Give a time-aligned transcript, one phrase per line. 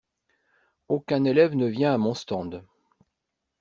[0.89, 2.65] aucun élève ne vient à mon stand.